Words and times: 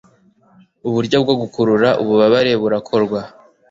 Uburyo 0.87 1.17
bwo 1.23 1.33
gukurura 1.41 1.89
ububabare 2.01 2.51
burakorwa 2.61 3.19